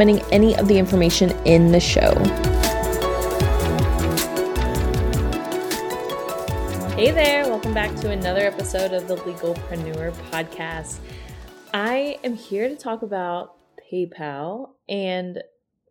[0.00, 2.12] any of the information in the show.
[6.94, 10.98] Hey there, welcome back to another episode of the Legalpreneur Podcast.
[11.72, 13.56] I am here to talk about
[13.92, 15.42] PayPal and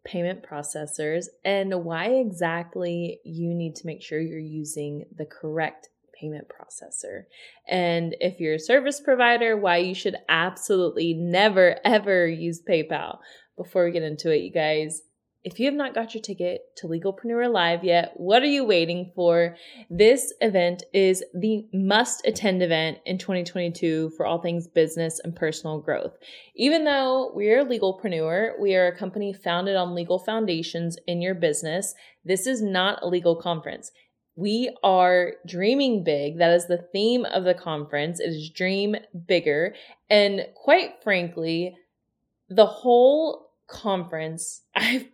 [0.05, 6.47] payment processors and why exactly you need to make sure you're using the correct payment
[6.47, 7.23] processor.
[7.67, 13.19] And if you're a service provider, why you should absolutely never ever use PayPal.
[13.57, 15.01] Before we get into it, you guys,
[15.43, 19.11] if you have not got your ticket to Legalpreneur Live yet, what are you waiting
[19.13, 19.57] for?
[19.89, 25.81] This event is the must attend event in 2022 for all things business and personal
[25.81, 26.13] growth.
[26.55, 31.35] Even though we're a legalpreneur, we are a company founded on legal foundations in your
[31.35, 31.93] business.
[32.23, 33.91] This is not a legal conference.
[34.35, 36.39] We are dreaming big.
[36.39, 38.19] That is the theme of the conference.
[38.19, 38.95] It is dream
[39.27, 39.75] bigger.
[40.09, 41.75] And quite frankly,
[42.49, 45.05] the whole conference i've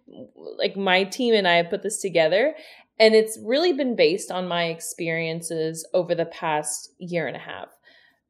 [0.58, 2.54] like my team and i have put this together
[3.00, 7.70] and it's really been based on my experiences over the past year and a half.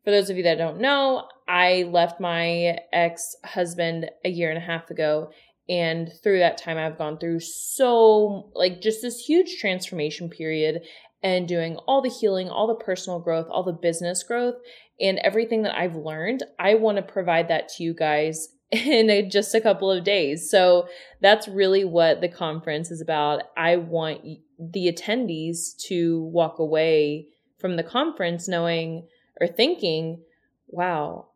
[0.06, 4.66] For those of you that don't know i left my ex-husband a year and a
[4.66, 5.32] half ago
[5.68, 10.82] and through that time i've gone through so like just this huge transformation period
[11.22, 14.56] and doing all the healing all the personal growth all the business growth
[15.00, 16.44] and everything that i've learned.
[16.58, 20.50] I want to provide that to you guys in a, just a couple of days.
[20.50, 20.88] So
[21.22, 23.44] that's really what the conference is about.
[23.58, 24.22] I want
[24.60, 27.28] the attendees to walk away
[27.58, 29.08] from the conference knowing
[29.42, 30.22] or thinking,
[30.68, 31.28] wow,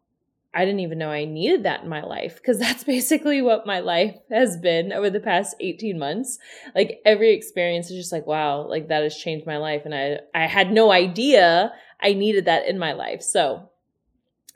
[0.53, 3.79] I didn't even know I needed that in my life because that's basically what my
[3.79, 6.37] life has been over the past 18 months.
[6.75, 9.83] Like every experience is just like, wow, like that has changed my life.
[9.85, 13.21] And I, I had no idea I needed that in my life.
[13.21, 13.69] So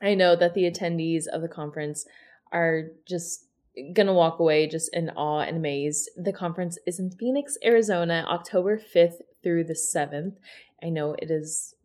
[0.01, 2.05] I know that the attendees of the conference
[2.51, 3.45] are just
[3.93, 6.09] gonna walk away just in awe and amazed.
[6.17, 10.37] The conference is in Phoenix, Arizona, October 5th through the 7th.
[10.83, 11.75] I know it is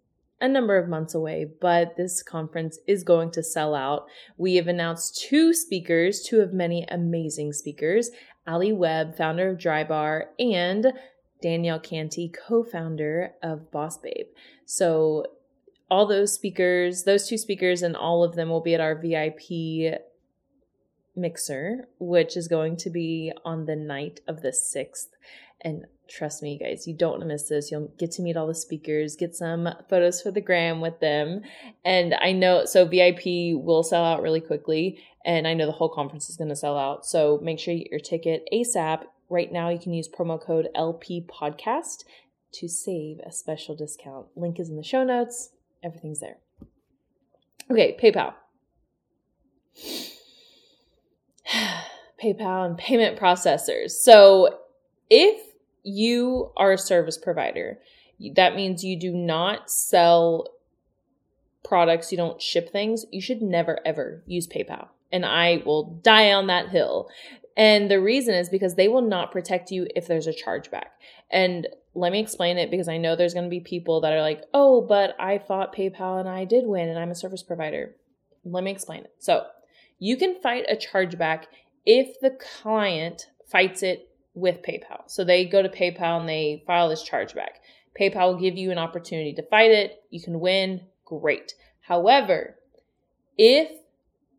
[0.41, 4.06] a number of months away, but this conference is going to sell out.
[4.37, 8.11] We have announced two speakers, two of many amazing speakers
[8.47, 10.93] Ali Webb, founder of Drybar, and
[11.41, 14.27] Danielle Canty, co founder of Boss Babe.
[14.67, 15.27] So,
[15.91, 20.00] all those speakers, those two speakers, and all of them will be at our VIP
[21.15, 25.09] mixer, which is going to be on the night of the 6th.
[25.61, 27.71] And trust me, guys, you don't want to miss this.
[27.71, 31.43] You'll get to meet all the speakers, get some photos for the gram with them.
[31.84, 34.99] And I know, so VIP will sell out really quickly.
[35.25, 37.06] And I know the whole conference is going to sell out.
[37.06, 39.05] So make sure you get your ticket ASAP.
[39.29, 42.05] Right now, you can use promo code LP Podcast
[42.55, 44.27] to save a special discount.
[44.37, 45.50] Link is in the show notes.
[45.83, 46.39] Everything's there.
[47.71, 48.34] Okay, PayPal.
[52.23, 53.91] PayPal and payment processors.
[53.93, 54.59] So
[55.11, 55.41] if
[55.83, 57.79] you are a service provider,
[58.37, 60.49] that means you do not sell
[61.65, 64.89] products, you don't ship things, you should never ever use PayPal.
[65.11, 67.09] And I will die on that hill.
[67.57, 70.87] And the reason is because they will not protect you if there's a chargeback.
[71.31, 74.23] And let me explain it because I know there's going to be people that are
[74.23, 77.95] like, oh, but I fought PayPal and I did win and I'm a service provider.
[78.45, 79.12] Let me explain it.
[79.19, 79.47] So
[79.99, 81.45] you can fight a chargeback
[81.85, 85.03] if the client fights it with PayPal.
[85.09, 87.61] So they go to PayPal and they file this chargeback.
[87.99, 90.03] PayPal will give you an opportunity to fight it.
[90.11, 90.83] You can win.
[91.05, 91.55] Great.
[91.81, 92.56] However,
[93.37, 93.71] if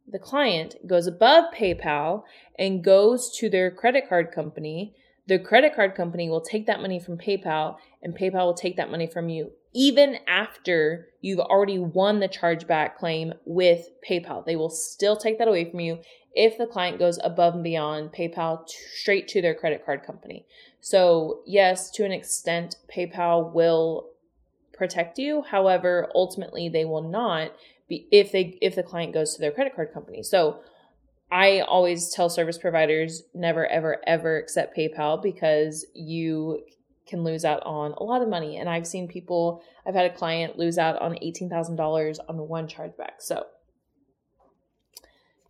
[0.08, 2.24] the client goes above PayPal
[2.58, 4.96] and goes to their credit card company,
[5.28, 8.92] the credit card company will take that money from PayPal and PayPal will take that
[8.92, 14.46] money from you even after you've already won the chargeback claim with PayPal.
[14.46, 16.00] They will still take that away from you
[16.34, 20.46] if the client goes above and beyond PayPal to, straight to their credit card company.
[20.80, 24.10] So, yes, to an extent, PayPal will
[24.74, 25.44] protect you.
[25.44, 27.52] However, ultimately, they will not
[27.88, 30.24] be if they if the client goes to their credit card company.
[30.24, 30.62] So,
[31.34, 36.64] I always tell service providers never ever ever accept PayPal because you
[37.08, 38.58] can lose out on a lot of money.
[38.58, 43.16] And I've seen people, I've had a client lose out on $18,000 on one chargeback.
[43.20, 43.46] So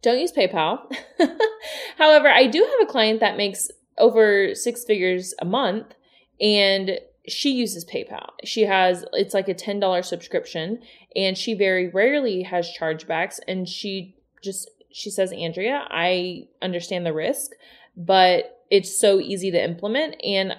[0.02, 0.80] don't use PayPal.
[1.98, 5.96] However, I do have a client that makes over six figures a month
[6.40, 6.98] and
[7.28, 8.30] she uses PayPal.
[8.46, 10.80] She has it's like a $10 subscription
[11.14, 17.14] and she very rarely has chargebacks and she just she says, "Andrea, I understand the
[17.14, 17.52] risk,
[17.98, 20.56] but it's so easy to implement and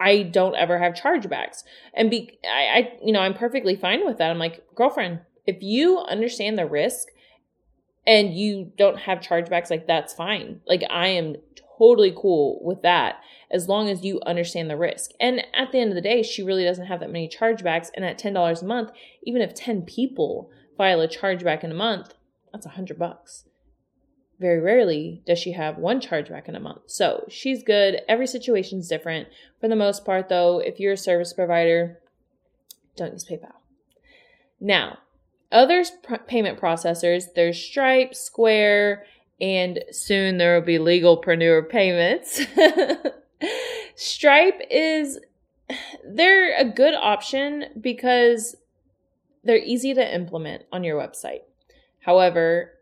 [0.00, 1.62] I don't ever have chargebacks."
[1.94, 4.30] And be I, I you know, I'm perfectly fine with that.
[4.30, 7.08] I'm like, "Girlfriend, if you understand the risk
[8.06, 10.60] and you don't have chargebacks, like that's fine.
[10.66, 11.36] Like I am
[11.78, 13.20] totally cool with that
[13.50, 15.10] as long as you understand the risk.
[15.20, 17.90] And at the end of the day, she really doesn't have that many chargebacks.
[17.94, 18.90] And at $10 a month,
[19.22, 22.14] even if 10 people file a chargeback in a month,
[22.52, 23.44] that's a hundred bucks.
[24.38, 26.82] Very rarely does she have one chargeback in a month.
[26.86, 28.00] So she's good.
[28.08, 29.28] Every situation's different.
[29.60, 32.00] For the most part, though, if you're a service provider,
[32.96, 33.52] don't use PayPal.
[34.60, 34.98] Now,
[35.50, 35.84] other
[36.26, 39.04] payment processors, there's Stripe, Square,
[39.40, 42.40] and soon there will be legalpreneur payments.
[43.94, 45.18] Stripe is
[46.04, 48.56] they're a good option because
[49.44, 51.40] they're easy to implement on your website.
[52.00, 52.72] However,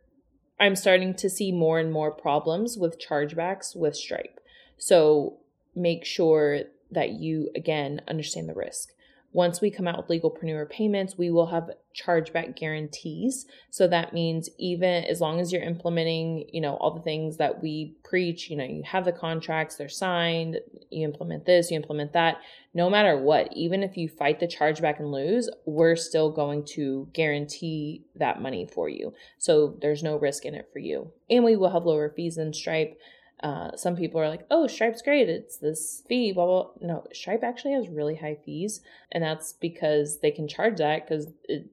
[0.58, 4.40] I'm starting to see more and more problems with chargebacks with Stripe.
[4.78, 5.38] So
[5.74, 8.90] make sure that you again understand the risk.
[9.34, 13.46] Once we come out with legalpreneur payments, we will have chargeback guarantees.
[13.68, 17.60] So that means even as long as you're implementing, you know, all the things that
[17.60, 20.60] we preach, you know, you have the contracts, they're signed,
[20.90, 22.38] you implement this, you implement that,
[22.74, 27.08] no matter what, even if you fight the chargeback and lose, we're still going to
[27.12, 29.12] guarantee that money for you.
[29.38, 31.10] So there's no risk in it for you.
[31.28, 32.98] And we will have lower fees than Stripe.
[33.42, 35.28] Uh, some people are like, oh, Stripe's great.
[35.28, 36.70] It's this fee, blah, blah.
[36.80, 38.80] No, Stripe actually has really high fees.
[39.12, 41.28] And that's because they can charge that because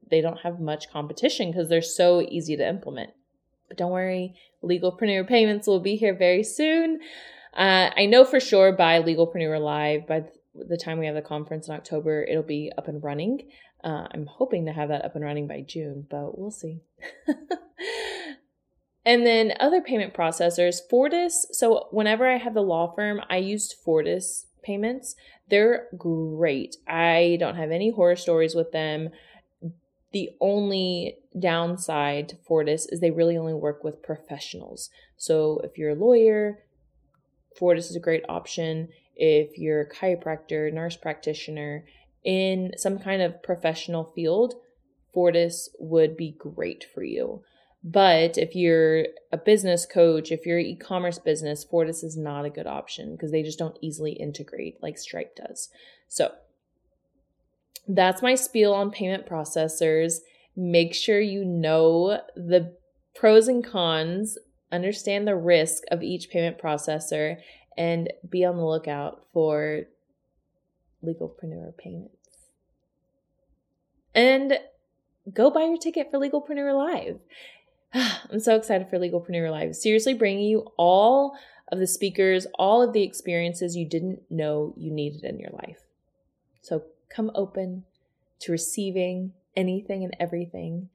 [0.10, 3.12] they don't have much competition because they're so easy to implement.
[3.68, 7.00] But don't worry, Legalpreneur Payments will be here very soon.
[7.54, 10.26] Uh, I know for sure by Legalpreneur Live, by
[10.56, 13.50] the time we have the conference in October, it'll be up and running.
[13.84, 16.82] Uh, I'm hoping to have that up and running by June, but we'll see.
[19.06, 21.48] And then other payment processors, Fortis.
[21.52, 25.16] So whenever I have the law firm, I used Fortis payments.
[25.50, 26.78] They're great.
[26.88, 29.10] I don't have any horror stories with them.
[30.12, 34.90] The only downside to Fortis is they really only work with professionals.
[35.18, 36.60] So if you're a lawyer,
[37.58, 38.90] Fortis is a great option.
[39.16, 41.86] If you're a chiropractor, nurse practitioner,
[42.24, 44.56] in some kind of professional field,
[45.14, 47.44] Fortis would be great for you.
[47.84, 52.50] But if you're a business coach, if you're an e-commerce business, Fortis is not a
[52.50, 55.70] good option because they just don't easily integrate like Stripe does.
[56.08, 56.32] So
[57.88, 60.20] that's my spiel on payment processors.
[60.56, 62.76] Make sure you know the
[63.16, 64.38] pros and cons,
[64.72, 67.38] understand the risk of each payment processor,
[67.78, 69.84] and be on the lookout for
[71.04, 72.16] legalpreneur payments.
[74.14, 74.60] And
[75.34, 77.20] go buy your ticket for Legalpreneur Live.
[77.94, 79.76] I'm so excited for Legalpreneur Live.
[79.76, 81.38] Seriously, bringing you all
[81.72, 85.82] of the speakers, all of the experiences you didn't know you needed in your life.
[86.62, 87.84] So come open
[88.40, 90.90] to receiving anything and everything.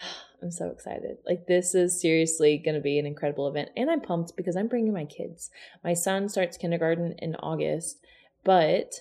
[0.42, 1.18] I'm so excited.
[1.26, 3.70] Like, this is seriously going to be an incredible event.
[3.76, 5.50] And I'm pumped because I'm bringing my kids.
[5.82, 7.98] My son starts kindergarten in August,
[8.44, 9.00] but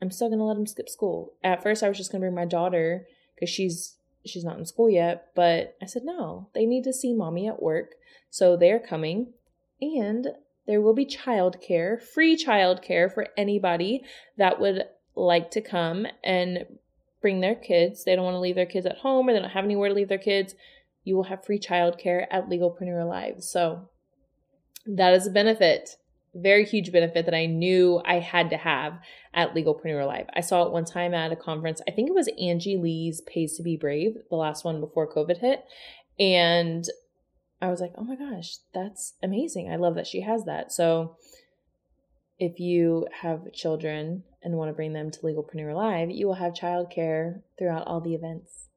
[0.00, 1.32] I'm still going to let him skip school.
[1.42, 4.66] At first, I was just going to bring my daughter because she's she's not in
[4.66, 7.94] school yet, but I said, no, they need to see mommy at work.
[8.30, 9.32] So they're coming
[9.80, 10.28] and
[10.66, 14.04] there will be childcare, free childcare for anybody
[14.36, 16.66] that would like to come and
[17.20, 18.04] bring their kids.
[18.04, 19.94] They don't want to leave their kids at home or they don't have anywhere to
[19.94, 20.54] leave their kids.
[21.04, 23.42] You will have free childcare at Legalpreneur Live.
[23.42, 23.88] So
[24.86, 25.96] that is a benefit
[26.34, 28.98] very huge benefit that I knew I had to have
[29.34, 30.26] at Legalpreneur Live.
[30.34, 31.80] I saw it one time at a conference.
[31.86, 35.38] I think it was Angie Lee's Pays to Be Brave, the last one before COVID
[35.38, 35.64] hit.
[36.18, 36.84] And
[37.60, 39.70] I was like, oh my gosh, that's amazing.
[39.70, 40.72] I love that she has that.
[40.72, 41.16] So
[42.38, 46.54] if you have children and want to bring them to Legalpreneur Live, you will have
[46.54, 48.68] childcare throughout all the events.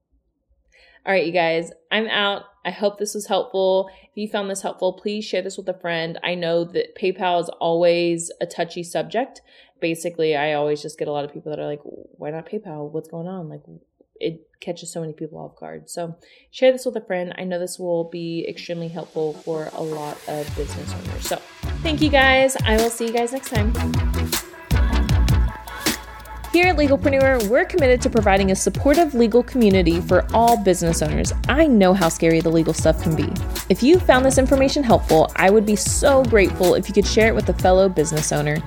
[1.06, 2.44] All right, you guys, I'm out.
[2.66, 3.92] I hope this was helpful.
[4.04, 6.18] If you found this helpful, please share this with a friend.
[6.24, 9.42] I know that PayPal is always a touchy subject.
[9.80, 12.90] Basically, I always just get a lot of people that are like, why not PayPal?
[12.90, 13.50] What's going on?
[13.50, 13.62] Like,
[14.20, 15.92] it catches so many people off guard.
[15.92, 16.16] So,
[16.50, 17.36] share this with a friend.
[17.38, 21.28] I know this will be extremely helpful for a lot of business owners.
[21.28, 21.36] So,
[21.84, 22.58] thank you guys.
[22.66, 23.74] I will see you guys next time.
[26.56, 31.34] Here at Legalpreneur, we're committed to providing a supportive legal community for all business owners.
[31.50, 33.30] I know how scary the legal stuff can be.
[33.68, 37.28] If you found this information helpful, I would be so grateful if you could share
[37.28, 38.64] it with a fellow business owner.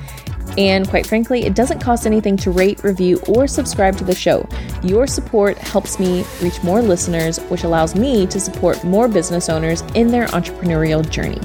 [0.58, 4.46] And quite frankly, it doesn't cost anything to rate, review, or subscribe to the show.
[4.82, 9.80] Your support helps me reach more listeners, which allows me to support more business owners
[9.94, 11.40] in their entrepreneurial journey.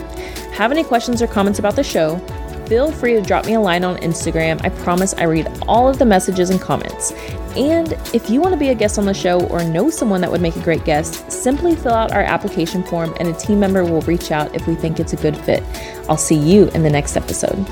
[0.52, 2.20] Have any questions or comments about the show?
[2.68, 4.64] Feel free to drop me a line on Instagram.
[4.64, 7.12] I promise I read all of the messages and comments.
[7.56, 10.32] And if you want to be a guest on the show or know someone that
[10.32, 13.84] would make a great guest, simply fill out our application form and a team member
[13.84, 15.64] will reach out if we think it's a good fit.
[16.10, 17.66] I'll see you in the next episode.